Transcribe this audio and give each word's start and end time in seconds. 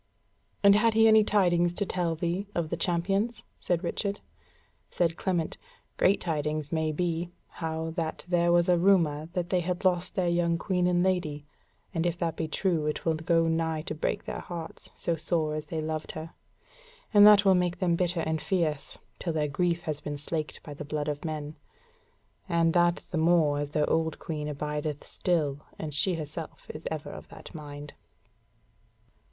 "And 0.63 0.73
had 0.73 0.95
he 0.95 1.07
any 1.07 1.23
tidings 1.23 1.75
to 1.75 1.85
tell 1.85 2.15
thee 2.15 2.47
of 2.55 2.69
the 2.71 2.75
champions?" 2.75 3.43
said 3.59 3.83
Richard. 3.83 4.19
Said 4.89 5.15
Clement, 5.15 5.57
"Great 5.97 6.19
tidings 6.19 6.71
maybe, 6.71 7.29
how 7.61 7.91
that 7.91 8.25
there 8.27 8.51
was 8.51 8.67
a 8.67 8.79
rumour 8.79 9.29
that 9.33 9.51
they 9.51 9.59
had 9.59 9.85
lost 9.85 10.15
their 10.15 10.27
young 10.27 10.57
Queen 10.57 10.87
and 10.87 11.03
Lady; 11.03 11.45
and 11.93 12.07
if 12.07 12.17
that 12.17 12.35
be 12.35 12.47
true, 12.47 12.87
it 12.87 13.05
will 13.05 13.13
go 13.13 13.47
nigh 13.47 13.83
to 13.83 13.93
break 13.93 14.23
their 14.23 14.39
hearts, 14.39 14.89
so 14.97 15.15
sore 15.15 15.53
as 15.53 15.67
they 15.67 15.81
loved 15.81 16.13
her. 16.13 16.33
And 17.13 17.23
that 17.27 17.45
will 17.45 17.53
make 17.53 17.77
them 17.77 17.95
bitter 17.95 18.21
and 18.21 18.41
fierce, 18.41 18.97
till 19.19 19.33
their 19.33 19.47
grief 19.47 19.81
has 19.83 20.01
been 20.01 20.17
slaked 20.17 20.63
by 20.63 20.73
the 20.73 20.83
blood 20.83 21.09
of 21.09 21.23
men. 21.23 21.57
And 22.49 22.73
that 22.73 23.03
the 23.11 23.19
more 23.19 23.59
as 23.59 23.69
their 23.69 23.87
old 23.87 24.17
Queen 24.17 24.47
abideth 24.47 25.03
still, 25.05 25.61
and 25.77 25.93
she 25.93 26.15
herself 26.15 26.67
is 26.73 26.87
ever 26.89 27.11
of 27.11 27.27
that 27.29 27.53
mind." 27.53 27.93